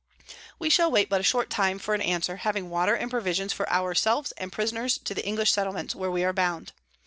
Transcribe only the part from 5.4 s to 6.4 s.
Settlements, where we are